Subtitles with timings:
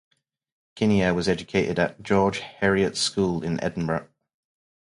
[0.75, 4.09] Kinnear was educated at George Heriot's School in Edinburgh.